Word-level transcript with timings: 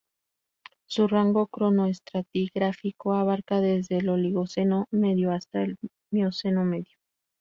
Su 0.87 1.07
rango 1.07 1.45
cronoestratigráfico 1.45 3.13
abarca 3.13 3.61
desde 3.61 3.97
el 3.99 4.09
Oligoceno 4.09 4.87
medio 4.89 5.31
hasta 5.31 5.61
el 5.61 5.77
Mioceno 6.11 6.65
medio. 6.65 6.97